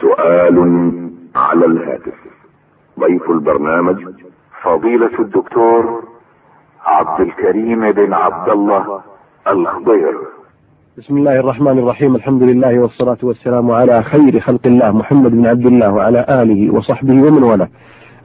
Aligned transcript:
سؤال 0.00 0.56
على 1.36 1.66
الهاتف. 1.66 2.14
ضيف 3.00 3.30
البرنامج 3.30 3.96
فضيلة 4.62 5.18
الدكتور 5.18 6.02
عبد 6.84 7.20
الكريم 7.20 7.88
بن 7.88 8.12
عبد 8.12 8.48
الله 8.48 9.00
الخضير. 9.48 10.14
بسم 10.98 11.16
الله 11.16 11.40
الرحمن 11.40 11.78
الرحيم. 11.78 12.16
الحمد 12.16 12.42
لله 12.42 12.78
والصلاة 12.78 13.18
والسلام 13.22 13.70
على 13.70 14.02
خير 14.02 14.40
خلق 14.40 14.66
الله 14.66 14.90
محمد 14.92 15.30
بن 15.30 15.46
عبد 15.46 15.66
الله 15.66 15.92
وعلى 15.94 16.26
آله 16.28 16.74
وصحبه 16.74 17.14
ومن 17.14 17.42
والاه. 17.42 17.68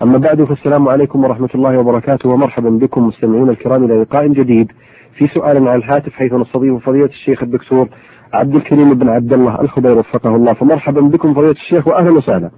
أما 0.03 0.17
بعد 0.17 0.43
فالسلام 0.43 0.89
عليكم 0.89 1.23
ورحمة 1.23 1.49
الله 1.55 1.79
وبركاته 1.79 2.29
ومرحبا 2.29 2.69
بكم 2.69 3.07
مستمعين 3.07 3.49
الكرام 3.49 3.83
إلى 3.83 4.01
لقاء 4.01 4.27
جديد 4.27 4.71
في 5.17 5.27
سؤال 5.27 5.67
على 5.67 5.75
الهاتف 5.75 6.13
حيث 6.13 6.33
نستضيف 6.33 6.85
فضيلة 6.85 7.05
الشيخ 7.05 7.43
الدكتور 7.43 7.87
عبد 8.35 8.55
الكريم 8.55 8.93
بن 8.93 9.09
عبد 9.09 9.33
الله 9.33 9.61
الخضير 9.61 9.97
وفقه 9.99 10.35
الله 10.35 10.53
فمرحبا 10.53 11.01
بكم 11.01 11.33
فضيلة 11.33 11.51
الشيخ 11.51 11.87
وأهلا 11.87 12.17
وسهلا. 12.17 12.49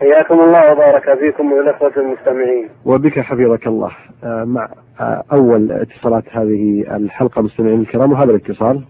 حياكم 0.00 0.40
الله 0.40 0.72
وبارك 0.72 1.18
فيكم 1.18 1.52
والإخوة 1.52 1.92
المستمعين. 1.96 2.68
وبك 2.84 3.20
حفظك 3.20 3.66
الله. 3.66 3.90
آه، 4.24 4.44
مع 4.44 4.68
آه، 5.00 5.22
أول 5.32 5.72
اتصالات 5.72 6.24
هذه 6.30 6.84
الحلقة 6.96 7.42
مستمعين 7.42 7.80
الكرام 7.80 8.12
وهذا 8.12 8.30
الاتصال. 8.30 8.84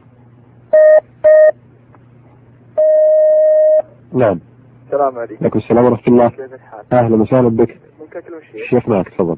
نعم. 4.13 4.41
السلام 4.87 5.19
عليكم. 5.19 5.37
عليكم 5.41 5.59
السلام 5.59 5.85
ورحمة 5.85 6.15
الله. 6.15 6.29
كيف 6.29 6.41
الحال؟ 6.41 6.81
أهلا 6.93 7.23
وسهلا 7.23 7.49
بك. 7.49 7.77
ممكن 8.01 8.19
أكلم 8.19 8.39
الشيخ؟ 8.39 8.55
الشيخ 8.55 8.89
معك 8.89 9.09
تفضل. 9.09 9.37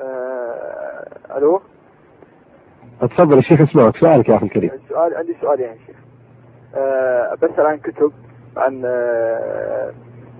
آه... 0.00 1.38
ألو؟ 1.38 1.60
تفضل 3.00 3.38
الشيخ 3.38 3.60
اسمعك 3.60 3.96
سؤالك 3.96 4.28
يا 4.28 4.36
أخي 4.36 4.46
الكريم. 4.46 4.70
السؤال 4.84 5.14
عندي 5.14 5.36
سؤال 5.40 5.60
يعني 5.60 5.78
شيخ. 5.86 5.96
بسأل 7.42 7.66
عن 7.66 7.78
كتب 7.78 8.12
عن 8.56 8.82
آه... 8.84 9.90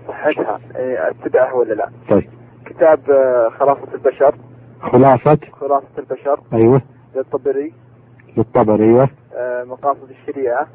صحتها. 0.07 0.59
يعني 0.75 1.09
أتبعها 1.09 1.53
ولا 1.53 1.73
لا؟ 1.73 1.89
طيب. 2.09 2.29
كتاب 2.65 3.11
آه... 3.11 3.49
خلاصة 3.49 3.93
البشر. 3.93 4.35
خلاصة؟ 4.81 5.37
خلاصة 5.53 5.87
البشر. 5.99 6.39
أيوه. 6.53 6.81
للطبري. 7.15 7.73
للطبر 8.37 8.83
أيوه. 8.83 9.09
آه... 9.35 9.63
مقاصد 9.63 10.09
الشريعة. 10.09 10.67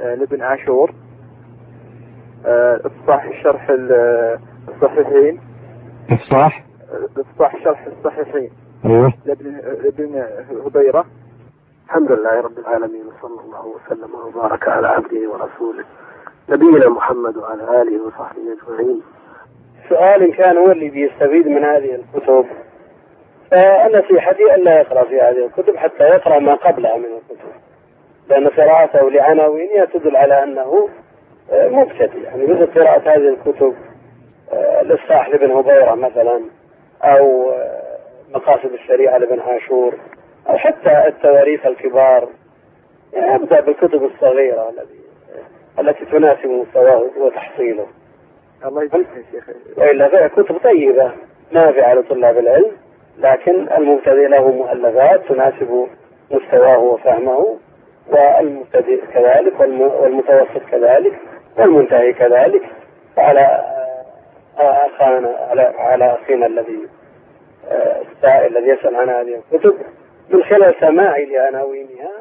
آه... 0.00 0.14
لابن 0.14 0.42
عاشور. 0.42 0.92
آه... 2.46 2.80
إفصاح 2.84 3.42
شرح 3.42 3.68
ال- 3.70 4.38
الصحيحين. 4.68 5.40
إفصاح؟ 6.10 6.64
آه، 6.92 7.20
إفصاح 7.20 7.64
شرح 7.64 7.86
الصحيحين. 7.98 8.50
أيوه. 8.84 9.12
لابن 9.26 9.56
لابن 9.56 10.24
هبيرة. 10.66 11.04
الحمد 11.92 12.12
لله 12.12 12.40
رب 12.40 12.58
العالمين 12.58 13.04
وصلى 13.06 13.40
الله 13.40 13.66
وسلم 13.66 14.14
وبارك 14.14 14.68
على 14.68 14.88
عبده 14.88 15.30
ورسوله 15.30 15.84
نبينا 16.48 16.88
محمد 16.88 17.36
وعلى 17.36 17.82
آله 17.82 18.06
وصحبه 18.06 18.42
أجمعين. 18.52 19.02
سؤال 19.88 20.22
إن 20.22 20.32
كان 20.32 20.56
هو 20.56 20.70
اللي 20.70 20.88
بيستفيد 20.88 21.48
من 21.48 21.64
هذه 21.64 21.94
الكتب. 21.94 22.46
فنصيحتي 23.50 24.54
ألا 24.54 24.80
يقرأ 24.80 25.04
في 25.04 25.20
هذه 25.20 25.46
الكتب 25.46 25.76
حتى 25.76 26.04
يقرأ 26.04 26.38
ما 26.38 26.54
قبلها 26.54 26.96
من 26.96 27.04
الكتب. 27.04 27.48
لأن 28.28 28.48
قراءته 28.48 29.10
لعناوينها 29.10 29.84
تدل 29.84 30.16
على 30.16 30.42
أنه 30.42 30.88
آه، 31.52 31.68
مبتدئ. 31.68 32.22
يعني 32.22 32.46
مثل 32.46 32.66
قراءة 32.66 33.00
هذه 33.00 33.28
الكتب 33.28 33.74
آه، 34.52 34.82
للصاح 34.82 35.28
لابن 35.28 35.50
هبيرة 35.50 35.94
مثلا 35.94 36.40
أو 37.02 37.50
آه، 37.50 37.98
مقاصد 38.34 38.72
الشريعة 38.72 39.18
لابن 39.18 39.40
عاشور. 39.40 39.94
أو 40.48 40.56
حتى 40.58 41.08
التواريخ 41.08 41.66
الكبار 41.66 42.28
يعني 43.12 43.34
أبدأ 43.34 43.60
بالكتب 43.60 44.04
الصغيرة 44.04 44.68
التي 44.68 45.00
التي 45.78 46.04
تناسب 46.04 46.46
مستواه 46.46 47.02
وتحصيله 47.20 47.86
الله 48.64 48.82
يجزيك 48.82 49.06
يا 49.16 49.22
شيخ 49.40 49.44
وإلا 49.78 50.08
فهي 50.08 50.28
كتب 50.28 50.58
طيبة 50.58 51.12
نافعة 51.50 51.94
لطلاب 51.94 52.38
العلم 52.38 52.70
لكن 53.18 53.68
المبتدئ 53.78 54.28
له 54.28 54.48
مؤلفات 54.50 55.20
تناسب 55.28 55.86
مستواه 56.30 56.78
وفهمه 56.78 57.58
والمبتدئ 58.10 59.00
كذلك 59.14 59.60
والم- 59.60 59.80
والمتوسط 60.02 60.62
كذلك 60.70 61.18
والمنتهي 61.58 62.12
كذلك 62.12 62.62
فعلى 63.16 63.40
آه، 64.58 64.62
أخانا 64.86 65.28
على 65.50 65.62
على 65.62 66.12
أخينا 66.22 66.46
الذي 66.46 66.88
آه، 67.70 68.00
السائل 68.12 68.56
الذي 68.56 68.68
يسأل 68.70 68.96
عن 68.96 69.08
هذه 69.08 69.42
الكتب 69.52 69.74
من 70.30 70.42
خلال 70.42 70.74
سماعي 70.80 71.26
لعناوينها 71.26 72.12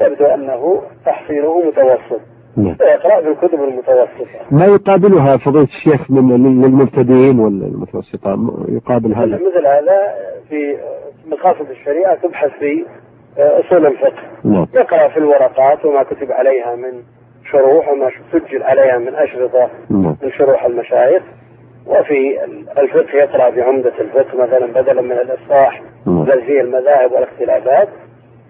يبدو 0.00 0.24
أنه 0.24 0.82
تحصيله 1.06 1.62
متوسط. 1.68 2.20
نعم. 2.56 2.74
فيقرأ 2.74 3.20
في 3.20 3.28
الكتب 3.28 3.62
المتوسطة. 3.62 4.40
ما 4.50 4.66
يقابلها 4.66 5.36
فضيلة 5.36 5.64
الشيخ 5.64 6.10
من 6.10 6.62
للمبتدئين 6.62 7.40
والمتوسطة 7.40 8.30
يقابل 8.68 9.14
هذا. 9.14 9.36
مثل 9.36 9.66
هذا 9.66 9.98
في 10.48 10.76
مقاصد 11.26 11.70
الشريعة 11.70 12.14
تبحث 12.14 12.50
في 12.50 12.84
آه، 13.38 13.60
أصول 13.60 13.86
الفقه. 13.86 14.22
نعم. 14.44 14.66
يقرأ 14.74 15.08
في 15.08 15.16
الورقات 15.16 15.84
وما 15.84 16.02
كتب 16.02 16.32
عليها 16.32 16.76
من 16.76 17.02
شروح 17.50 17.88
وما 17.88 18.10
سجل 18.32 18.62
عليها 18.62 18.98
من 18.98 19.14
أشرطة 19.14 19.70
نعم. 19.90 20.16
من 20.22 20.30
شروح 20.30 20.64
المشايخ. 20.64 21.22
وفي 21.86 22.44
الفقه 22.78 23.16
يقرأ 23.16 23.50
في 23.50 23.62
عمدة 23.62 23.92
الفقه 24.00 24.38
مثلا 24.38 24.66
بدلا 24.66 25.02
من 25.02 25.12
الإصلاح 25.12 25.82
نعم. 26.06 26.22
الذي 26.22 26.46
فيه 26.46 26.60
المذاهب 26.60 27.12
والاختلافات 27.12 27.88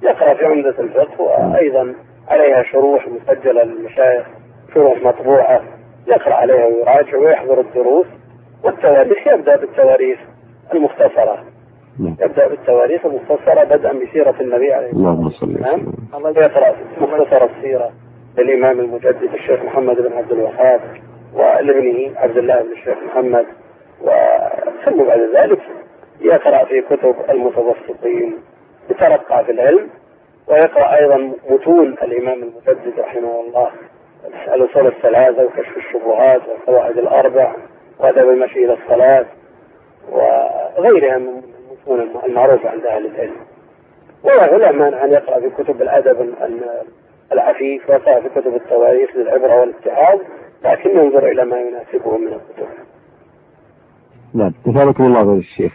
يقرأ 0.03 0.35
في 0.35 0.45
عمدة 0.45 0.75
الفقه 0.79 1.21
وأيضا 1.21 1.95
عليها 2.29 2.63
شروح 2.63 3.09
مسجلة 3.09 3.63
للمشايخ 3.63 4.27
شروح 4.75 5.03
مطبوعة 5.03 5.61
يقرأ 6.07 6.35
عليها 6.35 6.67
ويراجع 6.67 7.19
ويحضر 7.19 7.61
الدروس 7.61 8.07
والتواريخ 8.65 9.27
يبدأ 9.27 9.57
بالتواريخ 9.57 10.19
المختصرة. 10.75 11.45
نعم. 12.01 12.17
يبدأ 12.21 12.49
بالتواريخ 12.49 13.07
المختصرة 13.07 13.65
بدءا 13.65 13.93
بسيرة 13.93 14.35
النبي 14.41 14.73
عليه 14.73 14.91
صل 14.91 15.25
والسلام 15.25 15.93
يقرأ 16.37 16.77
مختصر 17.01 17.45
السيرة 17.45 17.91
للإمام 18.39 18.81
المجدد 18.81 19.35
الشيخ 19.35 19.63
محمد 19.63 19.97
بن 19.97 20.13
عبد 20.13 20.33
الوهاب. 20.33 20.81
ولابنه 21.35 22.13
عبد 22.21 22.37
الله 22.37 22.55
بن 22.63 22.73
الشيخ 22.73 22.99
محمد 23.07 23.47
وثم 24.03 25.05
بعد 25.05 25.21
ذلك 25.21 25.59
يقرأ 26.21 26.65
في 26.65 26.81
كتب 26.83 27.15
المتوسطين 27.31 28.39
يترقى 28.91 29.45
في 29.45 29.53
العلم 29.53 29.91
ويقرأ 30.49 30.97
أيضا 30.99 31.33
متون 31.51 31.93
الإمام 32.03 32.43
المجدد 32.43 33.01
رحمه 33.01 33.41
الله 33.41 33.71
الأصول 34.55 34.87
الثلاثة 34.87 35.45
وكشف 35.45 35.77
الشبهات 35.77 36.41
والقواعد 36.49 36.99
الأربع 36.99 37.53
وأدب 37.99 38.29
المشي 38.29 38.65
إلى 38.65 38.73
الصلاة 38.85 39.27
وغيرها 40.13 41.19
من 41.19 41.43
المتون 41.89 42.21
المعروفة 42.27 42.69
عند 42.71 42.87
أهل 42.87 43.07
العلم. 43.07 43.37
وله 44.25 44.57
لا 44.57 44.73
مانع 44.73 45.05
أن 45.05 45.13
يقرأ 45.13 45.41
في 45.41 45.51
كتب 45.51 45.83
الأدب 45.83 46.21
ال- 46.21 46.63
العفيف 47.33 47.91
ويقرأ 47.91 48.21
في 48.21 48.29
كتب 48.29 48.55
التواريخ 48.55 49.17
للعبرة 49.17 49.61
والاتعاظ 49.61 50.19
لكن 50.65 50.91
ينظر 50.91 51.27
إلى 51.29 51.45
ما 51.45 51.57
يناسبه 51.57 52.19
من 52.19 52.27
الكتب 52.27 52.67
نعم. 54.35 54.53
جزاكم 54.67 55.05
الله 55.05 55.25
خير 55.25 55.37
الشيخ. 55.37 55.73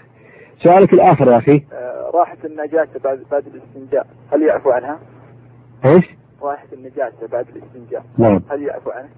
سؤالك 0.63 0.93
الآخر 0.93 1.27
يا 1.27 1.37
أخي. 1.37 1.63
راحة 2.13 2.37
النجاسة 2.45 2.99
بعد 3.03 3.23
بعد 3.31 3.47
الاستنجاء 3.47 4.07
هل 4.33 4.43
يعفو 4.43 4.71
عنها؟ 4.71 4.99
إيش؟ 5.85 6.05
راحة 6.41 6.67
النجاسة 6.73 7.27
بعد 7.31 7.45
الاستنجاء 7.55 8.03
نعم. 8.17 8.41
هل 8.49 8.63
يعفو 8.63 8.89
عنها؟ 8.91 9.09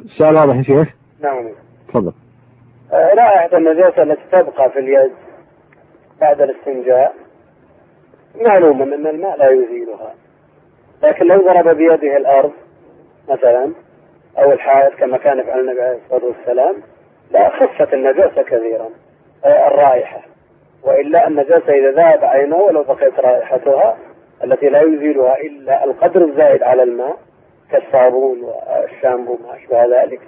السؤال 0.00 0.34
واضح 0.34 0.56
يا 0.56 0.62
شيخ؟ 0.62 0.88
نعم. 1.20 1.48
تفضل. 1.88 2.12
آه، 2.92 3.14
رائحة 3.14 3.56
النجاسة 3.56 4.02
التي 4.02 4.22
تبقى 4.32 4.70
في 4.70 4.78
اليد 4.78 5.12
بعد 6.20 6.40
الاستنجاء 6.40 7.14
معلوم 8.46 8.82
أن 8.82 9.06
الماء 9.06 9.38
لا 9.38 9.50
يزيلها 9.50 10.14
لكن 11.02 11.26
لو 11.26 11.36
ضرب 11.36 11.76
بيده 11.76 12.16
الأرض 12.16 12.52
مثلا 13.28 13.72
أو 14.38 14.52
الحائط 14.52 14.94
كما 14.94 15.18
كان 15.18 15.38
يفعل 15.38 15.60
النبي 15.60 15.82
عليه 15.82 15.98
الصلاة 16.04 16.24
والسلام 16.24 16.76
لا 17.30 17.48
خفت 17.48 17.94
النجاسة 17.94 18.42
كثيرا 18.42 18.88
الرائحة. 19.46 20.20
وإلا 20.84 21.28
النجاسة 21.28 21.72
إذا 21.72 21.90
ذهب 21.90 22.24
عينه 22.24 22.56
ولو 22.56 22.82
بقيت 22.82 23.20
رائحتها 23.20 23.96
التي 24.44 24.68
لا 24.68 24.82
يزيلها 24.82 25.36
إلا 25.40 25.84
القدر 25.84 26.24
الزائد 26.24 26.62
على 26.62 26.82
الماء 26.82 27.16
كالصابون 27.70 28.38
والشامبو 28.42 29.38
ما 29.44 29.56
أشبه 29.56 30.02
ذلك 30.02 30.20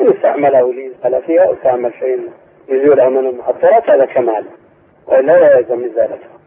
إن 0.00 0.08
استعمله 0.08 0.72
ليزال 0.72 1.22
فيها 1.22 1.44
أو 1.44 1.54
استعمل 1.54 1.92
شيء 1.98 2.30
يزيلها 2.68 3.08
من 3.08 3.26
المحضرات 3.26 3.90
هذا 3.90 4.04
كمال 4.04 4.44
وإلا 5.06 5.32
لا 5.32 5.58
يلزم 5.58 5.84
إزالتها 5.84 6.38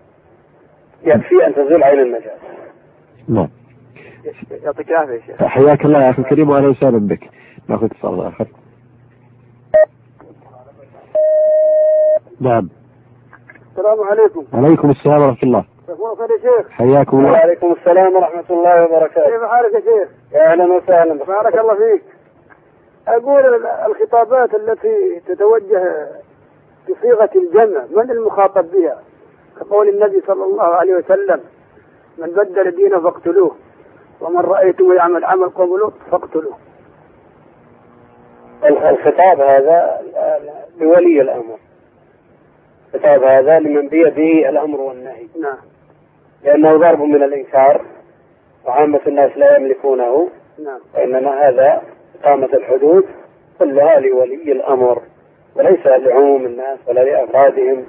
يكفي 1.04 1.48
أن 1.48 1.56
تزول 1.56 1.84
عين 1.84 2.00
النجاسة. 2.00 2.48
نعم. 3.30 3.50
يعطيك 4.64 4.90
العافية 4.90 5.14
يا 5.14 5.20
شيخ. 5.20 5.44
حياك 5.44 5.86
الله 5.86 6.04
يا 6.04 6.10
أخي 6.10 6.22
الكريم 6.22 6.50
وأهلا 6.50 6.68
وسهلا 6.68 7.08
بك. 7.08 7.30
ناخذ 7.68 7.86
اتصال 7.86 8.22
آخر. 8.22 8.48
نعم. 12.40 12.70
السلام 13.72 14.02
عليكم. 14.02 14.46
عليكم 14.54 14.90
السلام 14.90 15.22
ورحمة 15.22 15.44
الله. 15.44 15.66
كيف 15.88 16.44
يا 16.44 16.52
شيخ؟ 16.52 16.70
حياكم 16.70 17.18
الله. 17.20 17.32
وعليكم 17.32 17.72
السلام 17.72 18.16
ورحمة 18.16 18.44
الله 18.50 18.86
وبركاته. 18.86 19.30
كيف 19.30 19.44
حالك 19.44 19.74
يا 19.74 19.80
شيخ؟ 19.80 20.10
يا 20.34 20.52
أهلا 20.52 20.66
وسهلا. 20.74 21.26
بارك 21.26 21.58
الله 21.60 21.76
فيك. 21.76 22.04
أقول 23.08 23.66
الخطابات 23.86 24.56
التي 24.56 25.22
تتوجه 25.28 26.08
بصيغة 26.90 27.30
الجمع 27.36 27.84
من 27.96 28.12
المخاطب 28.12 28.66
بها؟ 28.72 29.02
كقول 29.60 29.90
النبي 29.90 30.22
صلى 30.28 30.44
الله 30.44 30.64
عليه 30.64 30.96
وسلم 30.96 31.40
من 32.18 32.28
بدل 32.28 32.72
دينه 32.72 33.00
فاقتلوه. 33.00 33.56
ومن 34.22 34.40
رأيته 34.40 34.94
يعمل 34.94 35.26
عمل 35.26 35.50
قبله 35.50 35.92
فاقتلوه. 36.12 36.58
الخطاب 38.66 39.42
هذا 39.42 40.02
لولي 40.80 41.22
الأمر. 41.22 41.58
الخطاب 42.94 43.24
هذا 43.24 43.60
لمن 43.60 43.88
بيده 43.88 44.50
الأمر 44.50 44.82
والنهي. 44.82 45.28
نعم. 45.42 45.58
لأنه 46.44 46.78
ضرب 46.78 47.02
من 47.02 47.24
الإنكار 47.24 47.86
وعامة 48.66 49.00
الناس 49.08 49.38
لا 49.38 49.58
يملكونه. 49.58 50.30
نعم. 50.66 50.80
وإنما 50.96 51.50
هذا 51.50 51.82
إقامة 52.22 52.50
الحدود 52.54 53.06
كلها 53.60 54.00
لولي 54.00 54.52
الأمر. 54.52 55.02
وليس 55.56 55.86
لعموم 55.86 56.46
الناس 56.46 56.80
ولا 56.88 57.00
لأفرادهم 57.00 57.86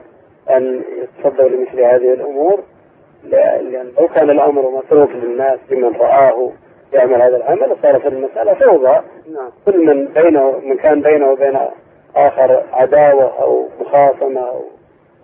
أن 0.51 0.83
يتصدوا 1.03 1.49
لمثل 1.49 1.81
هذه 1.81 2.13
الأمور. 2.13 2.63
لأن 3.25 3.93
لو 4.01 4.09
كان 4.09 4.31
الأمر 4.31 4.71
متروك 4.71 5.11
للناس 5.11 5.59
لمن 5.71 5.97
رآه 5.97 6.51
يعمل 6.93 7.23
هذا 7.23 7.37
العمل 7.37 7.77
صارت 7.83 8.07
المسألة 8.07 8.55
فوضى. 8.55 9.01
نعم. 9.33 9.51
كل 9.67 9.87
من 9.87 10.07
بينه 10.07 10.59
من 10.59 10.77
كان 10.77 11.03
بينه 11.03 11.31
وبين 11.31 11.59
آخر 12.17 12.65
عداوة 12.73 13.43
أو 13.43 13.69
مخاصمة 13.81 14.41
أو 14.41 14.63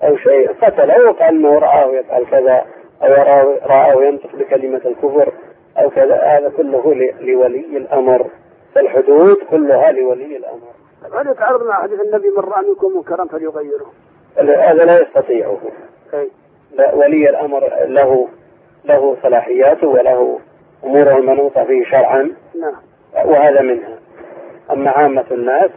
أو 0.02 0.16
شيء 0.16 0.52
قتله 0.52 1.08
وقال 1.08 1.28
أنه 1.28 1.58
رآه 1.58 1.86
يفعل 1.86 2.24
كذا 2.24 2.64
أو 3.02 3.08
رآه, 3.66 4.04
ينطق 4.04 4.36
بكلمة 4.36 4.80
الكفر 4.84 5.32
أو 5.78 5.90
كذا. 5.90 6.16
هذا 6.16 6.52
كله 6.56 6.94
لولي 7.20 7.76
الأمر. 7.76 8.26
الحدود 8.76 9.36
كلها 9.50 9.92
لولي 9.92 10.36
الأمر. 10.36 10.74
هل 11.20 11.30
يتعارض 11.30 11.66
مع 11.66 11.82
حديث 11.82 12.00
النبي 12.00 12.28
من 12.28 12.44
رأى 12.44 12.68
منكم 12.68 12.96
منكرا 12.96 13.24
فليغيره. 13.24 13.92
هذا 14.38 14.84
لا 14.84 15.02
يستطيعه. 15.02 15.58
أي. 16.14 16.30
ولي 16.94 17.30
الأمر 17.30 17.70
له 17.86 18.28
له 18.84 19.16
صلاحياته 19.22 19.86
وله 19.88 20.38
أموره 20.84 21.16
المنوطة 21.16 21.62
به 21.62 21.84
شرعا. 21.90 22.30
نعم. 22.60 23.28
وهذا 23.28 23.60
منها. 23.60 23.98
أما 24.70 24.90
عامة 24.90 25.24
الناس 25.30 25.70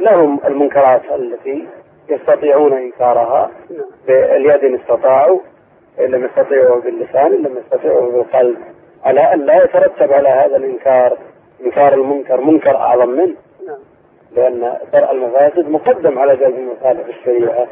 لهم 0.00 0.40
المنكرات 0.44 1.02
التي 1.14 1.66
يستطيعون 2.08 2.72
إنكارها 2.72 3.50
نعم. 3.70 3.86
باليد 4.06 4.64
إن 4.64 4.74
استطاعوا 4.74 5.40
إن 6.00 6.04
لم 6.04 6.24
يستطيعوا 6.24 6.80
باللسان 6.80 7.26
إن 7.26 7.42
لم 7.42 7.58
يستطيعوا 7.58 8.12
بالقلب. 8.12 8.56
على 9.04 9.20
أن 9.20 9.40
لا 9.40 9.64
يترتب 9.64 10.12
على 10.12 10.28
هذا 10.28 10.56
الإنكار 10.56 11.18
إنكار 11.64 11.94
المنكر 11.94 12.40
منكر 12.40 12.76
أعظم 12.76 13.08
منه. 13.08 13.36
نعم. 13.66 13.78
لأن 14.36 14.78
درء 14.92 15.12
المفاسد 15.12 15.70
مقدم 15.70 16.18
على 16.18 16.36
جلب 16.36 16.56
المصالح 16.58 17.06
الشريعة. 17.06 17.66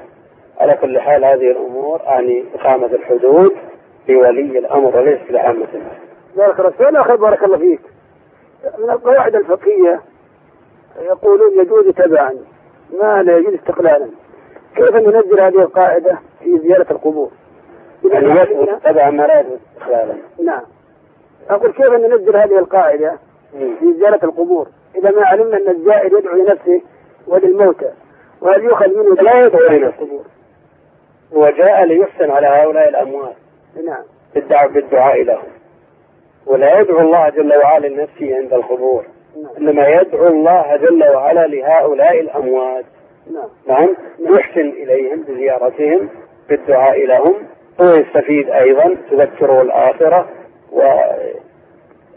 على 0.60 0.74
كل 0.74 1.00
حال 1.00 1.24
هذه 1.24 1.50
الأمور 1.50 2.00
يعني 2.04 2.44
إقامة 2.54 2.86
الحدود 2.86 3.52
لولي 4.08 4.58
الأمر 4.58 4.96
وليس 4.96 5.20
لعامة 5.30 5.66
الناس. 5.74 5.96
بارك 6.36 6.60
الله 6.60 6.70
فيك. 6.70 6.96
أخي 6.96 7.16
بارك 7.16 7.44
الله 7.44 7.58
فيك. 7.58 7.80
من 8.78 8.90
القواعد 8.90 9.34
الفقهية 9.36 10.00
يقولون 11.00 11.60
يجوز 11.60 11.88
تبعا 11.94 12.34
ما 13.02 13.22
لا 13.22 13.36
يجوز 13.36 13.54
استقلالا. 13.54 14.08
كيف 14.76 14.96
ننزل 14.96 15.40
هذه 15.40 15.62
القاعدة 15.62 16.18
في 16.42 16.58
زيارة 16.58 16.86
القبور؟ 16.90 17.30
يعني 18.04 18.26
ما 18.28 18.42
يثبت 18.42 18.56
علمنا- 18.56 18.78
تبع 18.84 19.10
ما 19.10 19.22
لا 19.22 19.40
يثبت 19.40 19.60
استقلالا. 19.76 20.14
نعم. 20.44 20.62
أقول 21.50 21.72
كيف 21.72 21.90
ننزل 21.92 22.36
هذه 22.36 22.58
القاعدة 22.58 23.18
في 23.52 23.92
زيارة 23.98 24.24
القبور؟ 24.24 24.66
إذا 24.96 25.10
ما 25.10 25.26
علمنا 25.26 25.56
أن 25.56 25.68
الزائر 25.68 26.18
يدعو 26.18 26.36
لنفسه 26.36 26.80
وللموتى 27.26 27.90
وهل 28.40 28.64
يؤخذ 28.64 28.88
منه 28.98 29.14
لا 29.14 29.46
يدعو 29.46 29.60
لنفسه. 29.78 30.20
وجاء 31.34 31.84
ليحسن 31.84 32.30
على 32.30 32.46
هؤلاء 32.46 32.88
الأموات 32.88 33.36
نعم. 33.84 34.02
بالدعاء 34.34 34.68
بالدعاء 34.68 35.22
لهم. 35.22 35.48
ولا 36.46 36.80
يدعو 36.80 37.00
الله 37.00 37.28
جل 37.28 37.56
وعلا 37.56 37.86
لنفسه 37.86 38.36
عند 38.36 38.52
القبور. 38.52 39.04
نعم. 39.42 39.56
إنما 39.56 39.88
يدعو 39.88 40.26
الله 40.26 40.76
جل 40.76 41.04
وعلا 41.14 41.46
لهؤلاء 41.46 42.20
الأموات. 42.20 42.84
نعم. 43.32 43.48
نعم. 43.66 43.96
يحسن 44.18 44.68
إليهم 44.68 45.22
بزيارتهم 45.22 46.08
بالدعاء 46.48 47.06
لهم. 47.06 47.34
هو 47.80 47.94
يستفيد 47.94 48.50
أيضا 48.50 48.96
تذكره 49.10 49.62
الآخرة 49.62 50.28
و 50.72 50.82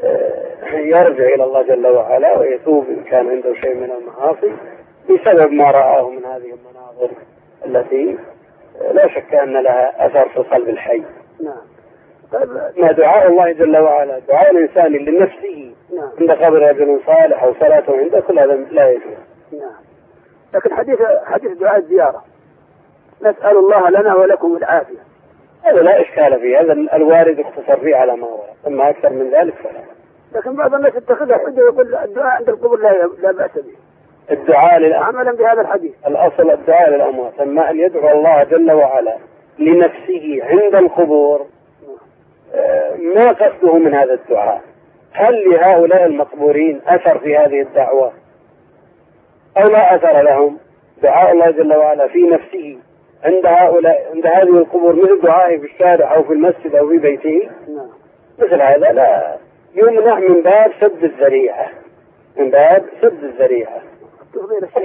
آه، 0.03 0.47
يرجع 0.73 1.25
إلى 1.25 1.43
الله 1.43 1.61
جل 1.61 1.87
وعلا 1.87 2.39
ويتوب 2.39 2.85
إن 2.89 3.03
كان 3.03 3.29
عنده 3.29 3.53
شيء 3.53 3.75
من 3.75 3.91
المعاصي 3.91 4.51
بسبب 5.09 5.51
ما 5.51 5.71
رآه 5.71 6.09
من 6.09 6.25
هذه 6.25 6.53
المناظر 6.53 7.09
التي 7.65 8.17
لا 8.91 9.07
شك 9.07 9.33
أن 9.33 9.53
لها 9.53 10.05
أثر 10.05 10.29
في 10.29 10.39
قلب 10.39 10.69
الحي. 10.69 11.03
نعم. 11.43 11.61
طيب 12.33 12.49
ما 12.77 12.91
دعاء 12.91 13.27
الله 13.27 13.51
جل 13.51 13.77
وعلا؟ 13.77 14.19
دعاء 14.19 14.51
الإنسان 14.51 14.91
لنفسه. 14.91 15.73
نعم. 15.97 16.11
عند 16.19 16.31
قبر 16.31 16.69
رجل 16.69 16.99
صالح 17.05 17.43
أو 17.43 17.53
صلاته 17.53 17.97
عنده 17.97 18.19
كل 18.19 18.39
هذا 18.39 18.55
لا 18.55 18.89
يجوز. 18.89 19.17
نعم. 19.51 19.81
لكن 20.53 20.73
حديث 20.73 20.97
حديث 21.25 21.51
دعاء 21.51 21.77
الزيارة. 21.77 22.23
نسأل 23.21 23.57
الله 23.57 23.89
لنا 23.89 24.15
ولكم 24.15 24.57
العافية. 24.57 24.99
هذا 25.63 25.81
لا 25.81 26.01
إشكال 26.01 26.39
فيه. 26.39 26.61
هذا 26.61 26.73
الوارد 26.73 27.39
اختصر 27.39 27.79
فيه 27.79 27.95
على 27.95 28.15
ما 28.15 28.27
ورد. 28.27 28.49
أما 28.67 28.89
أكثر 28.89 29.09
من 29.09 29.31
ذلك 29.31 29.53
فلا. 29.53 29.83
لكن 30.35 30.55
بعض 30.55 30.73
الناس 30.73 30.95
يتخذها 30.95 31.37
حجة 31.37 31.61
ويقول 31.61 31.95
الدعاء 31.95 32.35
عند 32.35 32.49
القبور 32.49 32.79
لا 32.79 33.09
لا 33.21 33.31
بأس 33.31 33.51
به. 33.55 33.75
الدعاء 34.31 34.79
للأموات 34.79 35.15
عملا 35.15 35.31
بهذا 35.31 35.61
الحديث. 35.61 35.91
الأصل 36.07 36.51
الدعاء 36.51 36.89
للأموات 36.89 37.39
أما 37.39 37.69
أن 37.69 37.79
يدعو 37.79 38.17
الله 38.17 38.43
جل 38.43 38.71
وعلا 38.71 39.17
لنفسه 39.59 40.39
عند 40.43 40.75
القبور 40.75 41.45
آه، 42.55 42.95
ما 43.15 43.31
قصده 43.31 43.73
من 43.73 43.93
هذا 43.93 44.13
الدعاء؟ 44.13 44.61
هل 45.11 45.49
لهؤلاء 45.49 46.05
المقبورين 46.05 46.81
أثر 46.87 47.19
في 47.19 47.37
هذه 47.37 47.61
الدعوة؟ 47.61 48.11
أو 49.57 49.69
لا 49.69 49.95
أثر 49.95 50.21
لهم؟ 50.21 50.57
دعاء 51.03 51.31
الله 51.31 51.51
جل 51.51 51.73
وعلا 51.77 52.07
في 52.07 52.21
نفسه 52.21 52.77
عند 53.23 53.45
هؤلاء 53.45 54.11
عند 54.13 54.25
هذه 54.25 54.57
القبور 54.57 54.95
مثل 54.95 55.21
دعائه 55.21 55.57
في 55.57 55.65
الشارع 55.65 56.15
أو 56.15 56.23
في 56.23 56.33
المسجد 56.33 56.75
أو 56.75 56.89
في 56.89 56.97
بيته؟ 56.97 57.49
نعم. 57.67 57.89
مثل 58.39 58.61
هذا 58.61 58.91
لا. 58.91 59.37
يمنع 59.75 60.19
من 60.19 60.41
باب 60.41 60.71
سد 60.81 61.03
الذريعة 61.03 61.69
من 62.37 62.49
باب 62.49 62.85
سد 63.01 63.23
الذريعة. 63.23 63.81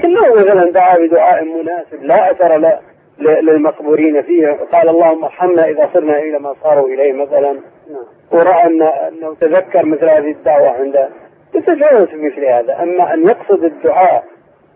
تفضيل 0.02 0.18
الشيخ 0.18 0.24
لكن 0.24 0.28
لو 0.28 0.44
مثلا 0.44 0.70
دعا 0.70 0.98
بدعاء 0.98 1.44
مناسب. 1.44 2.02
لا 2.02 2.30
أثر 2.30 2.56
لا 2.56 2.80
للمقبورين 3.18 4.22
فيه. 4.22 4.58
قال 4.72 4.88
اللهم 4.88 5.24
ارحمنا 5.24 5.68
إذا 5.68 5.90
صرنا 5.94 6.18
إلى 6.18 6.38
ما 6.38 6.54
صاروا 6.62 6.88
إليه 6.88 7.12
مثلا. 7.12 7.52
نعم. 7.52 8.04
ورأى 8.32 8.66
أن 8.66 8.82
أنه 8.82 9.34
تذكر 9.40 9.86
مثل 9.86 10.04
هذه 10.04 10.30
الدعوة 10.30 10.68
عنده 10.68 11.08
يتجاوز 11.54 12.08
في 12.08 12.16
مثل 12.16 12.44
هذا. 12.44 12.82
أما 12.82 13.14
أن 13.14 13.28
يقصد 13.28 13.64
الدعاء 13.64 14.24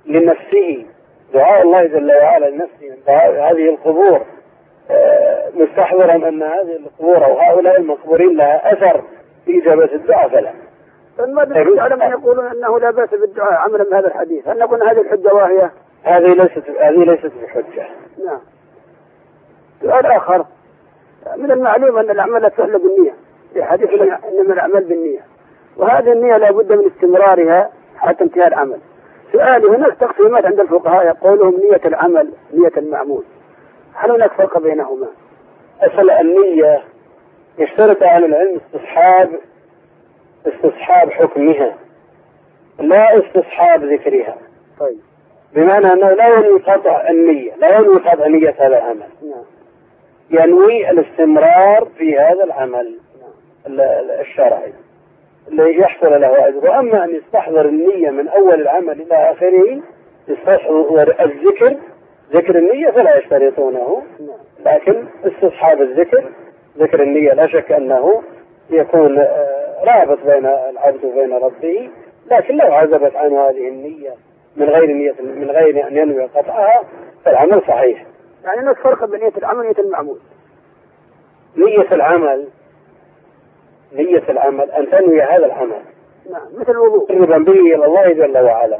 لنفسه 0.06 0.84
دعاء 1.34 1.62
الله 1.62 1.84
جل 1.84 2.12
وعلا 2.22 2.46
لنفسه 2.46 2.96
هذه 3.50 3.70
القبور 3.70 4.20
آه، 4.90 5.48
مستحضرا 5.54 6.14
أن 6.14 6.42
هذه 6.42 6.76
القبور 6.76 7.24
أو 7.24 7.38
هؤلاء 7.38 7.80
المقبورين 7.80 8.36
لها 8.36 8.72
أثر 8.72 9.02
في 9.44 9.62
إجابة 9.62 9.94
الدعاء 9.94 10.28
فلا. 10.28 10.65
دليل 11.18 11.80
على 11.80 11.96
من 11.96 12.02
يقولون 12.02 12.46
أنه 12.46 12.78
لا 12.78 12.90
بأس 12.90 13.10
بالدعاء 13.10 13.52
عملا 13.52 13.84
بهذا 13.84 14.06
الحديث. 14.06 14.48
هل 14.48 14.58
نقول 14.58 14.82
هذه 14.82 15.00
الحجة 15.00 15.34
واهية؟ 15.34 15.72
هذه 16.02 16.32
ليست 16.32 16.70
هذه 16.80 17.04
ليست 17.04 17.32
بحجة. 17.42 17.86
نعم. 18.26 18.40
سؤال 19.82 20.06
آخر. 20.06 20.46
من 21.36 21.50
المعلوم 21.50 21.98
أن 21.98 22.10
الأعمال 22.10 22.42
لا 22.42 22.48
تحل 22.48 22.78
بالنية. 22.78 23.14
في 23.54 23.64
حديث 23.64 23.90
انما 23.92 24.54
الأعمال 24.54 24.84
بالنية. 24.84 25.20
وهذه 25.76 26.12
النية 26.12 26.36
لابد 26.36 26.72
من 26.72 26.86
استمرارها 26.86 27.70
حتى 27.96 28.24
انتهاء 28.24 28.48
العمل. 28.48 28.78
سؤالي 29.32 29.68
هناك 29.68 29.96
تقسيمات 30.00 30.46
عند 30.46 30.60
الفقهاء 30.60 31.06
يقولهم 31.06 31.54
نية 31.54 31.80
العمل 31.84 32.32
نية 32.54 32.72
المعمول. 32.76 33.24
هل 33.94 34.10
هناك 34.10 34.32
فرق 34.32 34.58
بينهما؟ 34.58 35.06
أصل 35.82 36.10
النية 36.10 36.82
يشترط 37.58 38.02
أهل 38.02 38.24
العلم 38.24 38.60
استصحاب 38.66 39.30
استصحاب 40.48 41.10
حكمها 41.12 41.74
لا 42.78 43.14
استصحاب 43.18 43.84
ذكرها. 43.84 44.36
طيب. 44.80 44.98
بمعنى 45.54 45.86
أنه 45.92 46.12
لا 46.12 46.28
ينوي 46.28 46.60
قطع 46.60 47.08
النية 47.10 47.54
لا 47.56 47.78
ينوي 47.78 47.96
قطع 47.98 48.26
نية 48.26 48.54
هذا 48.58 48.66
العمل. 48.78 49.08
نعم. 49.22 49.44
ينوي 50.30 50.90
الاستمرار 50.90 51.88
في 51.98 52.18
هذا 52.18 52.44
العمل 52.44 52.98
نعم. 53.20 53.30
ال- 53.66 53.80
ال- 53.80 54.10
الشرعي 54.20 54.72
اللي 55.48 55.78
يحصل 55.78 56.20
له 56.20 56.48
أجر. 56.48 56.56
وأما 56.70 57.04
أن 57.04 57.14
يستحضر 57.14 57.64
النية 57.66 58.10
من 58.10 58.28
أول 58.28 58.60
العمل 58.60 59.00
إلى 59.02 59.14
آخره 59.32 59.80
يستحضر 60.28 61.14
الذكر 61.20 61.76
ذكر 62.32 62.58
النية 62.58 62.90
فلا 62.90 63.16
يشترطونه. 63.18 64.02
نعم. 64.20 64.74
لكن 64.74 65.04
استصحاب 65.24 65.82
الذكر 65.82 66.24
ذكر 66.78 67.02
النية 67.02 67.32
لا 67.32 67.46
شك 67.46 67.72
أنه 67.72 68.22
يكون 68.70 69.18
آه، 69.18 69.55
رابط 69.84 70.18
بين 70.26 70.46
العبد 70.46 71.04
وبين 71.04 71.32
ربه 71.32 71.90
لكن 72.30 72.56
لو 72.56 72.72
عزبت 72.72 73.16
عن 73.16 73.32
هذه 73.32 73.68
النية 73.68 74.14
من 74.56 74.68
غير 74.68 74.86
نية 74.86 75.14
من 75.20 75.50
غير 75.50 75.88
أن 75.88 75.96
ينوي 75.96 76.24
قطعها 76.24 76.84
فالعمل 77.24 77.62
صحيح. 77.68 78.06
يعني 78.44 78.60
نفس 78.60 78.80
فرق 78.80 79.04
بين 79.04 79.20
نية 79.20 79.32
العمل 79.38 79.58
ونية 79.58 79.78
المعمول. 79.78 80.18
نية 81.56 81.92
العمل 81.92 82.48
نية 83.92 84.22
العمل 84.28 84.70
أن 84.70 84.90
تنوي 84.90 85.22
هذا 85.22 85.46
العمل. 85.46 85.82
نعم 86.30 86.46
مثل 86.56 86.72
الوضوء. 86.72 87.08
تقربا 87.08 87.38
به 87.38 87.74
إلى 87.74 87.84
الله 87.84 88.12
جل 88.12 88.38
وعلا. 88.38 88.78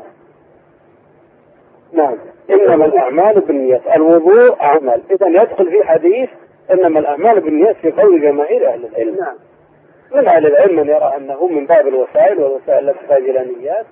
نعم. 1.93 2.17
إنما 2.51 2.85
الأعمال 2.85 3.41
بالنيات 3.41 3.83
الوضوء 3.97 4.57
عمل. 4.61 5.03
إذا 5.11 5.27
يدخل 5.27 5.71
في 5.71 5.85
حديث 5.85 6.29
إنما 6.71 7.01
الأعمال 7.01 7.41
بالنيات 7.41 7.77
في 7.77 7.91
قول 7.91 8.21
جماهير 8.21 8.69
أهل 8.69 8.87
العلم. 8.87 9.17
نعم. 9.21 9.37
من 10.15 10.29
أهل 10.29 10.47
العلم 10.47 10.77
من 10.77 10.89
يرى 10.89 11.13
أنه 11.17 11.47
من 11.47 11.67
باب 11.67 11.89
الوسائل 11.89 12.43
والوسائل 12.43 12.87
لا 12.87 12.93
تحتاج 12.93 13.23
إلى 13.23 13.45
نيات 13.45 13.87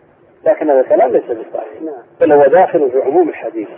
لكن 0.47 0.71
هذا 0.71 0.80
الكلام 0.80 1.12
ليس 1.12 1.25
بصحيح 1.25 1.83
نعم. 1.83 2.02
بل 2.21 2.33
هو 2.33 2.47
داخل 2.47 2.90
في 2.90 3.00
عموم 3.02 3.28
الحديث. 3.28 3.68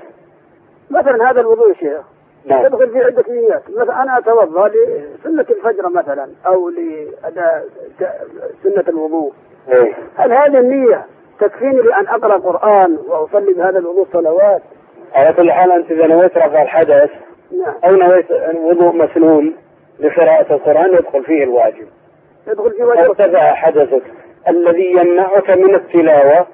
مثلا 0.90 1.30
هذا 1.30 1.40
الوضوء 1.40 1.68
يا 1.68 1.74
شيخ. 1.74 2.00
نعم. 2.44 2.66
يدخل 2.66 2.90
في 2.90 2.98
عدة 2.98 3.24
نيات. 3.28 3.62
مثلا 3.70 4.02
أنا 4.02 4.18
أتوضأ 4.18 4.68
لسنة 4.68 5.46
الفجر 5.50 5.88
مثلا 5.88 6.28
أو 6.46 6.68
لأداء 6.68 7.64
سنة 8.62 8.84
الوضوء. 8.88 9.32
إيه. 9.72 9.92
هل 10.16 10.32
هذه 10.32 10.58
النية 10.58 11.06
تكفيني 11.40 11.82
لأن 11.82 12.06
أقرأ 12.06 12.38
قرآن 12.38 12.98
وأصلي 13.08 13.54
بهذا 13.54 13.78
الوضوء 13.78 14.06
صلوات 14.12 14.62
على 15.14 15.32
كل 15.32 15.52
حال 15.52 15.72
أنت 15.72 15.90
إذا 15.90 16.06
نويت 16.06 16.38
رفع 16.38 16.62
الحدث 16.62 17.10
نعم. 17.52 17.74
أو 17.84 17.90
نويت 17.90 18.26
وضوء 18.54 18.92
مسنون 18.92 19.56
لقراءة 19.98 20.54
القرآن 20.54 20.94
يدخل 20.94 21.24
فيه 21.24 21.44
الواجب. 21.44 21.86
يدخل 22.46 22.70
في 22.70 22.82
وجه 22.82 23.00
ارتفع 23.00 23.54
حدثك 23.54 24.02
الذي 24.48 24.90
يمنعك 24.90 25.50
من 25.50 25.74
التلاوة 25.74 26.46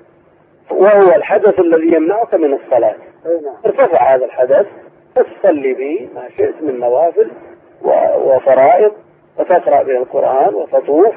وهو 0.71 1.15
الحدث 1.15 1.59
الذي 1.59 1.95
يمنعك 1.97 2.35
من 2.35 2.55
الصلاة. 2.55 2.95
نعم. 3.25 3.55
ارتفع 3.67 4.15
هذا 4.15 4.25
الحدث 4.25 4.67
تصلي 5.15 5.75
به 5.75 6.09
ما 6.15 6.29
شئت 6.37 6.63
من 6.63 6.81
نوافل 6.81 7.31
وفرائض 8.25 8.93
وتقرأ 9.39 9.83
به 9.83 9.97
القرآن 9.97 10.55
وتطوف. 10.55 11.15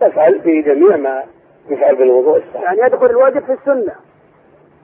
تفعل 0.00 0.38
به 0.38 0.60
جميع 0.66 0.96
ما 0.96 1.22
يفعل 1.70 1.96
بالوضوء. 1.96 2.36
الصحيح 2.36 2.62
يعني 2.62 2.80
يدخل 2.80 3.06
الواجب 3.06 3.44
في 3.44 3.52
السنة. 3.52 3.94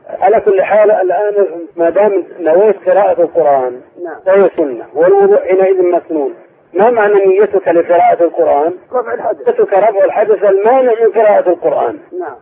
على 0.09 0.41
كل 0.41 0.63
حال 0.63 0.91
الآن 0.91 1.47
ما 1.77 1.91
دام 1.91 2.25
نويت 2.41 2.89
قراءة 2.89 3.23
القرآن 3.23 3.81
نعم. 4.05 4.21
فهي 4.27 4.51
سنة 4.57 4.87
والوضوء 4.95 5.39
حينئذ 5.39 5.83
مسنون. 5.83 6.35
ما 6.75 6.91
معنى 6.91 7.15
نيتك 7.15 7.69
لقراءة 7.69 8.23
القرآن؟ 8.25 8.75
رفع 8.93 9.15
الحدث. 9.15 9.49
نيتك 9.49 9.73
رفع 9.73 10.05
الحدث 10.05 10.45
المانع 10.45 10.93
من 11.01 11.13
قراءة 11.13 11.49
القرآن. 11.49 11.99
نعم. 12.21 12.37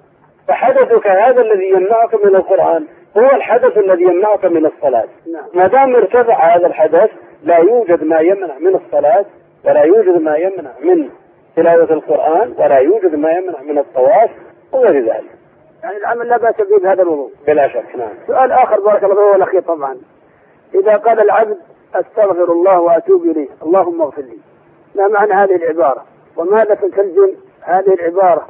فحدثك 0.49 1.07
هذا 1.07 1.41
الذي 1.41 1.69
يمنعك 1.69 2.25
من 2.25 2.37
القرآن 2.37 2.87
هو 3.19 3.37
الحدث 3.37 3.79
الذي 3.79 4.03
يمنعك 4.03 4.45
من 4.45 4.67
الصلاة. 4.67 5.09
نعم. 5.33 5.45
ما 5.55 5.67
دام 5.67 5.95
ارتفع 5.95 6.57
هذا 6.57 6.67
الحدث 6.67 7.11
لا 7.45 7.57
يوجد 7.57 8.05
ما 8.05 8.21
يمنع 8.21 8.59
من 8.59 8.75
الصلاة 8.75 9.25
ولا 9.65 9.83
يوجد 9.83 10.23
ما 10.23 10.37
يمنع 10.37 10.71
من 10.81 11.09
تلاوة 11.57 11.93
القرآن 11.93 12.55
ولا 12.59 12.79
يوجد 12.79 13.15
ما 13.15 13.31
يمنع 13.31 13.63
من 13.63 13.79
الطواف 13.79 14.31
وغير 14.73 15.05
ذلك. 15.05 15.39
يعني 15.83 15.97
العمل 15.97 16.29
لا 16.29 16.37
بأس 16.37 16.55
به 16.57 16.79
بهذا 16.83 17.03
الوضوء. 17.03 17.31
بلا 17.47 17.69
شك 17.69 17.97
نعم. 17.97 18.11
سؤال 18.27 18.53
آخر 18.53 18.81
بارك 18.81 19.05
الله 19.05 19.15
فيه 19.15 19.21
هو 19.21 19.35
الأخير 19.35 19.61
طبعا. 19.61 19.97
إذا 20.75 20.97
قال 20.97 21.21
العبد 21.21 21.57
أستغفر 21.95 22.53
الله 22.53 22.81
وأتوب 22.81 23.25
إليه. 23.25 23.49
اللهم 23.63 24.03
اغفر 24.03 24.23
لي. 24.23 24.39
ما 24.95 25.09
معنى 25.09 25.33
هذه 25.33 25.57
العبارة؟ 25.57 26.05
وماذا 26.37 26.75
تترجم 26.75 27.33
هذه 27.61 27.95
العبارة؟ 27.95 28.47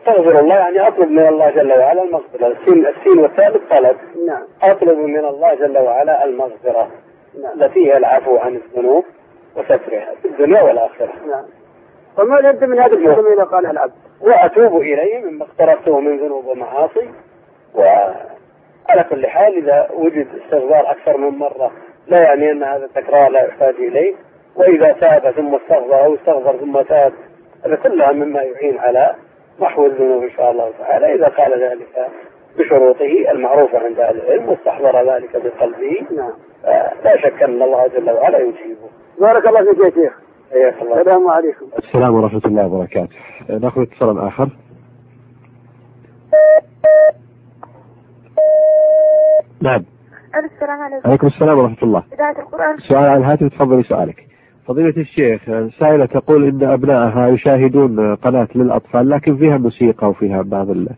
أستغفر 0.00 0.40
الله 0.40 0.54
يعني 0.54 0.88
أطلب 0.88 1.10
من 1.10 1.26
الله 1.28 1.50
جل 1.50 1.72
وعلا 1.72 2.02
المغفرة. 2.02 2.46
السين 2.46 2.86
السين 2.86 3.18
والثالث 3.18 3.70
طلب. 3.70 3.96
نعم. 4.26 4.42
أطلب 4.62 4.98
من 4.98 5.24
الله 5.24 5.54
جل 5.54 5.78
وعلا 5.78 6.24
المغفرة. 6.24 6.88
نعم. 7.42 7.62
التي 7.62 7.96
العفو 7.96 8.36
عن 8.36 8.54
الذنوب 8.54 9.04
وسترها. 9.56 10.14
في 10.22 10.28
الدنيا 10.28 10.62
والآخرة. 10.62 11.12
نعم. 11.30 11.44
وما 12.18 12.48
يبدو 12.48 12.66
من 12.66 12.78
هذا 12.78 12.94
الحكم 12.94 13.26
إذا 13.26 13.44
قالها 13.44 13.70
العبد؟ 13.70 13.92
وأتوب 14.20 14.80
إليه 14.80 15.24
مما 15.24 15.44
اقترفته 15.44 16.00
من 16.00 16.18
ذنوب 16.18 16.46
ومعاصي. 16.46 17.08
وعلى 17.74 19.04
كل 19.10 19.26
حال 19.26 19.56
إذا 19.56 19.88
وجد 19.94 20.26
استغفار 20.44 20.90
أكثر 20.90 21.16
من 21.16 21.38
مرة 21.38 21.72
لا 22.08 22.22
يعني 22.22 22.52
أن 22.52 22.62
هذا 22.62 22.84
التكرار 22.84 23.30
لا 23.30 23.44
يحتاج 23.44 23.74
إليه. 23.74 24.14
وإذا 24.56 24.92
تاب 24.92 25.30
ثم 25.30 25.54
استغفر 25.54 26.04
أو 26.04 26.14
استغفر 26.14 26.56
ثم 26.56 26.80
تاب 26.80 27.12
هذا 27.66 27.76
كلها 27.76 28.12
مما 28.12 28.42
يعين 28.42 28.78
على 28.78 29.14
محو 29.58 29.86
الذنوب 29.86 30.22
إن 30.22 30.30
شاء 30.30 30.50
الله 30.50 30.70
تعالى. 30.78 31.14
إذا 31.14 31.28
قال 31.28 31.62
ذلك 31.62 32.08
بشروطه 32.58 33.30
المعروفة 33.30 33.78
عند 33.78 34.00
أهل 34.00 34.16
العلم 34.16 34.48
واستحضر 34.48 35.14
ذلك 35.14 35.36
بقلبه 35.36 36.06
نعم. 36.16 36.32
آه، 36.64 36.92
لا 37.04 37.16
شك 37.16 37.42
أن 37.42 37.62
الله 37.62 37.86
جل 37.86 38.10
وعلا 38.10 38.38
يجيبه. 38.38 38.88
بارك 39.20 39.46
الله 39.46 39.60
فيك 39.60 39.84
يا 39.84 39.90
شيخ. 39.90 40.12
حياك 40.52 40.82
الله. 40.82 41.00
السلام 41.00 41.28
عليكم. 41.28 41.66
السلام 41.78 42.14
ورحمة 42.14 42.42
الله 42.44 42.66
وبركاته. 42.66 43.16
نأخذ 43.48 43.82
اتصال 43.82 44.18
آخر. 44.18 44.48
نعم. 49.62 49.84
السلام 50.38 50.80
عليكم. 50.80 51.08
عليكم 51.08 51.26
السلام 51.26 51.58
ورحمة 51.58 51.76
الله. 51.82 52.02
إذاعة 52.14 52.38
القرآن. 52.38 52.78
سؤال 52.78 53.04
على 53.04 53.16
الهاتف 53.16 53.48
تفضلي 53.48 53.82
سؤالك. 53.82 54.26
فضيلة 54.66 54.94
الشيخ 54.96 55.42
سائلة 55.80 56.06
تقول 56.06 56.44
إن 56.44 56.62
أبنائها 56.70 57.28
يشاهدون 57.28 58.14
قناة 58.14 58.48
للأطفال 58.54 59.10
لكن 59.10 59.36
فيها 59.36 59.58
موسيقى 59.58 60.08
وفيها 60.08 60.42
بعض 60.42 60.70
ال- 60.70 60.88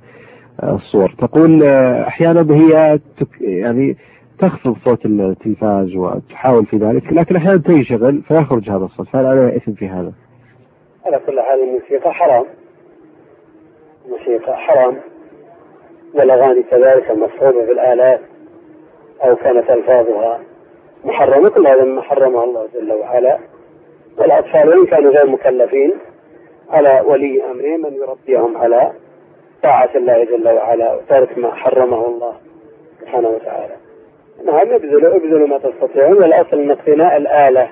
الصور. 0.62 1.14
تقول 1.18 1.62
أحيانا 2.08 2.54
هي 2.54 2.98
تك 3.20 3.28
يعني 3.40 3.96
تخفض 4.38 4.76
صوت 4.84 5.06
التلفاز 5.06 5.96
وتحاول 5.96 6.66
في 6.66 6.76
ذلك 6.76 7.12
لكن 7.12 7.36
أحيانا 7.36 7.58
تنشغل 7.58 8.22
فيخرج 8.22 8.70
هذا 8.70 8.84
الصوت. 8.84 9.08
فهل 9.08 9.26
عليها 9.26 9.56
إثم 9.56 9.72
في 9.72 9.88
هذا؟ 9.88 10.12
على 11.06 11.20
كل 11.26 11.40
حال 11.40 11.62
الموسيقى 11.62 12.12
حرام. 12.12 12.44
الموسيقى 14.06 14.56
حرام. 14.56 14.96
والأغاني 16.14 16.62
كذلك 16.62 17.10
المصحوبة 17.10 17.66
بالآلات. 17.66 18.20
أو 19.24 19.36
كانت 19.36 19.70
ألفاظها 19.70 20.40
محرمة 21.04 21.48
كل 21.48 21.66
هذا 21.66 21.84
مما 21.84 22.02
حرمه 22.02 22.44
الله 22.44 22.66
جل 22.74 22.92
وعلا. 22.92 23.38
والأطفال 24.18 24.68
وإن 24.68 24.86
كانوا 24.86 25.10
غير 25.10 25.26
مكلفين 25.26 25.92
على 26.70 27.02
ولي 27.08 27.42
أمرهم 27.44 27.86
أن 27.86 27.92
يربيهم 27.94 28.56
على 28.56 28.92
طاعة 29.62 29.90
الله 29.96 30.24
جل 30.24 30.48
وعلا 30.48 30.94
وترك 30.94 31.38
ما 31.38 31.54
حرمه 31.54 32.06
الله 32.06 32.32
سبحانه 33.00 33.28
وتعالى. 33.28 33.74
نعم 34.46 34.74
ابذلوا 34.74 35.16
ابذلوا 35.16 35.48
ما 35.48 35.58
تستطيعون. 35.58 36.12
والأصل 36.12 36.60
أن 36.60 36.70
اقتناء 36.70 37.16
الآلة 37.16 37.68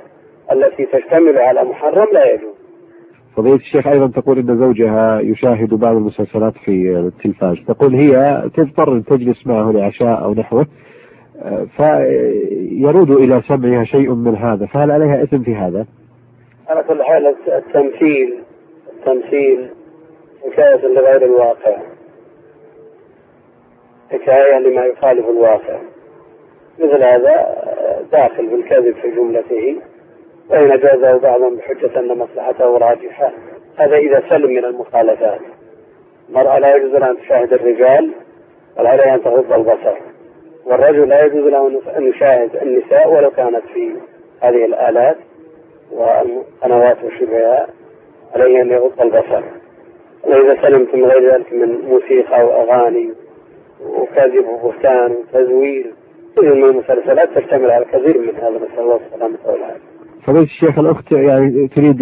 التي 0.53 0.87
تشتمل 0.87 1.39
على 1.39 1.65
محرم 1.65 2.07
لا 2.13 2.33
يجوز. 2.33 2.55
فضيلة 3.37 3.57
الشيخ 3.57 3.87
أيضا 3.87 4.21
تقول 4.21 4.39
إن 4.39 4.59
زوجها 4.59 5.21
يشاهد 5.21 5.75
بعض 5.75 5.97
المسلسلات 5.97 6.53
في 6.65 6.97
التلفاز. 6.99 7.57
تقول 7.69 7.95
هي 7.95 8.43
تضطر 8.57 8.93
أن 8.93 9.05
تجلس 9.05 9.47
معه 9.47 9.73
لعشاء 9.73 10.25
أو 10.25 10.35
نحوه. 10.35 10.67
فيرود 11.76 13.11
إلى 13.11 13.43
سمعها 13.49 13.85
شيء 13.85 14.14
من 14.14 14.37
هذا 14.37 14.67
فهل 14.67 14.91
عليها 14.91 15.23
إثم 15.23 15.43
في 15.43 15.55
هذا؟ 15.55 15.87
على 16.69 16.83
كل 16.83 17.03
حال 17.03 17.35
التمثيل 17.49 18.38
التمثيل 18.93 19.71
حكاية 20.45 20.87
لغير 20.87 21.25
الواقع. 21.25 21.76
حكاية 24.11 24.59
لما 24.59 24.85
يخالف 24.85 25.29
الواقع. 25.29 25.79
مثل 26.79 27.03
هذا 27.03 27.57
داخل 28.12 28.47
بالكذب 28.47 28.95
في 28.95 29.11
جملته. 29.11 29.76
وإن 30.50 30.69
جازه 30.69 31.19
بعضهم 31.19 31.57
بحجة 31.57 32.00
أن 32.00 32.19
مصلحته 32.19 32.79
راجحة. 32.79 33.33
هذا 33.76 33.97
إذا 33.97 34.23
سلم 34.29 34.50
من 34.50 34.64
المخالفات. 34.64 35.41
المرأة 36.29 36.59
لا 36.59 36.76
يجوز 36.76 36.95
أن 36.95 37.17
تشاهد 37.17 37.53
الرجال 37.53 38.11
بل 38.79 38.87
عليها 38.87 39.14
أن 39.14 39.23
تغض 39.23 39.53
البصر. 39.53 40.13
والرجل 40.66 41.09
لا 41.09 41.25
يجوز 41.25 41.44
له 41.44 41.80
أن 41.97 42.09
يشاهد 42.09 42.56
النساء 42.62 43.12
ولو 43.12 43.30
كانت 43.30 43.62
في 43.75 43.92
هذه 44.40 44.64
الآلات 44.64 45.16
والقنوات 45.92 46.97
وشبهها 47.04 47.66
عليه 48.35 48.62
أن 48.62 48.71
يغض 48.71 49.00
البصر 49.00 49.42
وإذا 50.25 50.62
سلمت 50.62 50.94
من 50.94 51.04
غير 51.04 51.33
ذلك 51.33 51.52
من 51.52 51.88
موسيقى 51.88 52.44
وأغاني 52.47 53.11
وكذب 53.80 54.44
وبهتان 54.49 55.12
وتزوير 55.12 55.92
كل 56.37 56.56
من 56.56 56.64
المسلسلات 56.64 57.38
تشتمل 57.38 57.71
على 57.71 57.85
كثير 57.85 58.18
من 58.18 58.35
هذا 58.37 58.56
نسأل 58.56 58.80
الله 58.80 59.00
السلامة 59.06 59.38
والعافية. 59.47 59.80
فضيلة 60.26 60.44
الشيخ 60.44 60.78
الأخت 60.78 61.12
يعني 61.12 61.68
تريد 61.68 62.00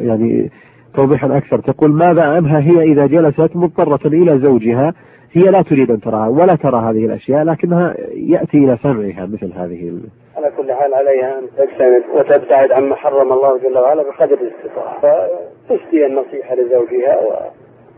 يعني 0.00 0.50
توضيحا 0.94 1.36
أكثر 1.36 1.60
تقول 1.60 1.90
ماذا 1.92 2.22
عنها 2.22 2.60
هي 2.60 2.82
إذا 2.82 3.06
جلست 3.06 3.56
مضطرة 3.56 4.06
إلى 4.06 4.38
زوجها 4.38 4.94
هي 5.36 5.42
لا 5.42 5.62
تريد 5.62 5.90
أن 5.90 6.00
تراها 6.00 6.28
ولا 6.28 6.54
ترى 6.54 6.76
هذه 6.80 7.06
الأشياء 7.06 7.44
لكنها 7.44 7.94
يأتي 8.14 8.56
إلى 8.58 8.78
سمعها 8.82 9.26
مثل 9.26 9.52
هذه 9.52 9.88
ال... 9.88 10.00
على 10.36 10.50
كل 10.56 10.72
حال 10.72 10.94
عليها 10.94 11.38
أن 11.38 11.46
تجتنب 11.56 12.02
وتبتعد 12.14 12.72
عما 12.72 12.94
حرم 12.94 13.32
الله 13.32 13.58
جل 13.58 13.78
وعلا 13.78 14.02
بقدر 14.02 14.38
الاستطاعة. 14.40 15.00
فتسدي 15.00 16.06
النصيحة 16.06 16.54
لزوجها 16.54 17.16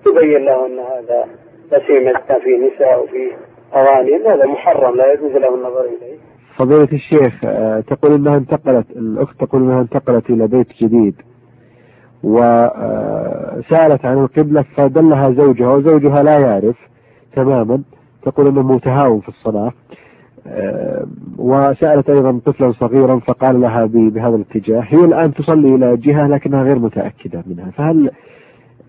تبين 0.04 0.44
له 0.44 0.66
أن 0.66 0.78
هذا 0.78 1.24
بسيمة 1.72 2.12
كان 2.28 2.40
فيه 2.40 2.56
نساء 2.66 3.04
وفيه 3.04 3.32
أغاني 3.74 4.16
هذا 4.16 4.46
محرم 4.46 4.96
لا 4.96 5.12
يجوز 5.12 5.32
له 5.32 5.54
النظر 5.54 5.80
إليه. 5.80 6.16
فضيلة 6.56 6.88
الشيخ 6.92 7.44
آه، 7.44 7.80
تقول 7.80 8.12
إنها 8.14 8.36
انتقلت 8.36 8.90
الأخت 8.90 9.40
تقول 9.40 9.62
إنها 9.62 9.80
انتقلت 9.80 10.30
إلى 10.30 10.46
بيت 10.46 10.66
جديد 10.82 11.14
وسألت 12.24 14.04
عن 14.04 14.18
القبلة 14.18 14.64
فدلها 14.76 15.30
زوجها 15.30 15.68
وزوجها 15.68 16.22
لا 16.22 16.38
يعرف. 16.38 16.76
تماما. 17.36 17.82
تقول 18.22 18.46
إنه 18.46 18.62
متهاون 18.62 19.20
في 19.20 19.28
الصلاة. 19.28 19.72
آه، 20.48 21.06
وسألت 21.38 22.10
أيضا 22.10 22.40
طفلا 22.46 22.72
صغيرا 22.72 23.18
فقال 23.18 23.60
لها 23.60 23.84
بهذا 23.86 24.36
الاتجاه 24.36 24.80
هي 24.80 25.04
الآن 25.04 25.34
تصلي 25.34 25.74
إلى 25.74 25.96
جهة 25.96 26.28
لكنها 26.28 26.62
غير 26.62 26.78
متأكدة 26.78 27.42
منها 27.46 27.70
فهل 27.70 28.10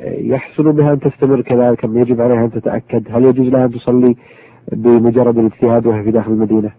يحسن 0.01 0.71
بها 0.71 0.93
أن 0.93 0.99
تستمر 0.99 1.41
كذلك 1.41 1.85
أم 1.85 1.97
يجب 1.97 2.21
عليها 2.21 2.45
أن 2.45 2.51
تتأكد؟ 2.51 3.07
هل 3.09 3.25
يجوز 3.25 3.47
لها 3.47 3.65
أن 3.65 3.71
تصلي 3.71 4.15
بمجرد 4.71 5.37
الاجتهاد 5.37 5.85
وهي 5.87 6.03
في 6.03 6.11
داخل 6.11 6.31
المدينة؟ 6.31 6.71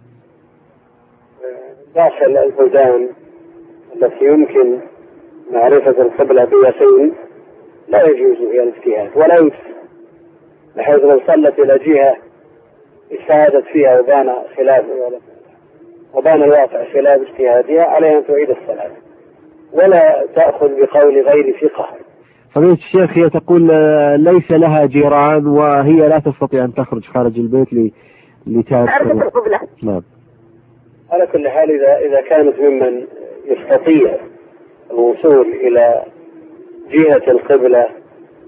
داخل 1.94 2.36
البلدان 2.36 3.08
التي 3.96 4.24
يمكن 4.24 4.78
معرفة 5.52 6.02
القبلة 6.02 6.44
بيقين 6.44 7.12
لا 7.88 8.02
يجوز 8.02 8.36
فيها 8.36 8.62
الاجتهاد 8.62 9.10
ولا 9.16 9.34
يجوز 9.38 9.52
بحيث 10.76 10.96
لو 10.96 11.20
صلت 11.26 11.58
إلى 11.58 11.78
جهة 11.78 12.16
اجتهدت 13.12 13.64
فيها 13.72 14.00
وبان 14.00 14.32
خلاف 14.56 14.84
وبان 16.14 16.42
الواقع 16.42 16.84
خلاف 16.92 17.20
اجتهادها 17.20 17.84
عليها 17.84 18.18
أن 18.18 18.26
تعيد 18.26 18.50
الصلاة. 18.50 18.90
ولا 19.72 20.24
تأخذ 20.34 20.68
بقول 20.68 21.20
غير 21.20 21.56
ثقة. 21.60 21.86
فضيلة 22.54 22.72
الشيخ 22.72 23.10
هي 23.18 23.30
تقول 23.30 23.70
آه، 23.70 24.16
ليس 24.16 24.50
لها 24.50 24.86
جيران 24.86 25.46
وهي 25.46 26.08
لا 26.08 26.18
تستطيع 26.18 26.64
أن 26.64 26.74
تخرج 26.74 27.04
خارج 27.04 27.38
البيت 27.38 27.72
ل- 27.72 27.90
القبلة. 28.46 29.60
نعم. 29.82 30.02
على 31.10 31.26
كل 31.26 31.48
حال 31.48 31.70
إذا 31.70 31.98
إذا 32.08 32.20
كانت 32.20 32.60
ممن 32.60 33.06
يستطيع 33.46 34.16
الوصول 34.90 35.46
إلى 35.52 36.02
جهة 36.90 37.30
القبلة 37.30 37.86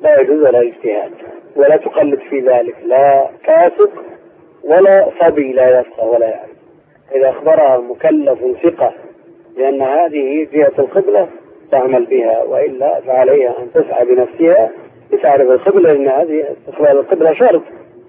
لا 0.03 0.21
يجوز 0.21 0.43
لها 0.43 0.61
اجتهاد. 0.63 1.11
ولا 1.57 1.77
تقلد 1.77 2.19
في 2.31 2.41
ذلك. 2.41 2.75
لا 2.85 3.31
كاسب 3.45 3.91
ولا 4.65 5.09
صبي 5.21 5.53
لا 5.53 5.81
يفقه 5.81 6.07
ولا 6.07 6.27
يعرف. 6.27 6.51
إذا 7.15 7.31
أخبرها 7.31 7.79
مكلف 7.79 8.39
ثقة 8.63 8.93
بأن 9.57 9.83
هذه 9.83 10.17
هي 10.17 10.45
جهة 10.45 10.73
القبلة 10.79 11.29
تعمل 11.71 12.07
بها 12.07 12.43
وإلا 12.43 13.01
فعليها 13.01 13.55
أن 13.59 13.73
تسعى 13.75 14.05
بنفسها 14.05 14.71
لتعرف 15.13 15.51
القبلة 15.51 15.93
لأن 15.93 16.09
هذه 16.09 16.45
استقبال 16.53 16.99
القبلة 16.99 17.35
شرط 17.35 17.63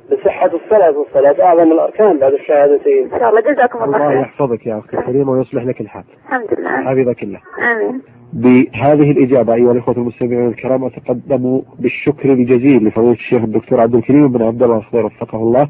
لصحة 0.09 0.51
الصلاة 0.53 0.97
والصلاة 0.97 1.45
أعظم 1.45 1.71
الأركان 1.71 2.17
بعد 2.17 2.33
الشهادتين. 2.33 3.13
إن 3.13 3.19
شاء 3.19 3.29
الله. 3.29 3.41
جزاكم 3.41 3.83
الله 3.83 3.97
الله 3.97 4.09
خير. 4.09 4.21
يحفظك 4.21 4.67
يا 4.67 4.79
أختي 4.79 4.97
الكريمة 4.97 5.31
ويصلح 5.31 5.63
لك 5.63 5.81
الحال. 5.81 6.03
الحمد 6.25 6.59
لله. 6.59 6.69
حفظك 6.69 7.23
الله. 7.23 7.39
آمين. 7.71 8.01
بهذه 8.33 9.11
الإجابة 9.11 9.53
أيها 9.53 9.71
الإخوة 9.71 9.97
المستمعين 9.97 10.47
الكرام 10.47 10.83
أتقدم 10.83 11.61
بالشكر 11.79 12.33
الجزيل 12.33 12.87
لفضيلة 12.87 13.11
الشيخ 13.11 13.43
الدكتور 13.43 13.81
عبد 13.81 13.95
الكريم 13.95 14.27
بن 14.27 14.41
عبد 14.41 14.63
الله 14.63 14.77
الخضير 14.77 15.05
وفقه 15.05 15.37
الله 15.37 15.67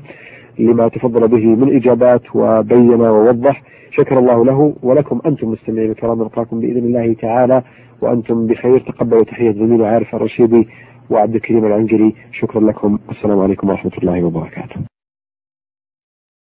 لما 0.60 0.88
تفضل 0.88 1.28
به 1.28 1.46
من 1.46 1.76
إجابات 1.76 2.36
وبين 2.36 3.02
ووضح. 3.02 3.64
شكر 3.92 4.20
الله 4.20 4.46
له 4.46 4.74
ولكم 4.84 5.22
أنتم 5.26 5.48
مستمعين 5.48 5.90
الكرام 5.90 6.18
نلقاكم 6.18 6.60
بإذن 6.60 6.78
الله 6.78 7.14
تعالى 7.14 7.64
وأنتم 8.02 8.48
بخير. 8.48 8.80
تقبلوا 8.80 9.24
تحية 9.24 9.52
زميلي 9.52 9.88
عارف 9.88 10.16
الرشيدي 10.16 10.68
وعبد 11.10 11.36
الكريم 11.36 11.66
العنجري. 11.66 12.16
شكرا 12.32 12.62
لكم. 12.62 13.00
والسلام 13.08 13.40
عليكم 13.40 13.70
ورحمة 13.70 13.92
الله 13.98 14.24
وبركاته. 14.24 14.76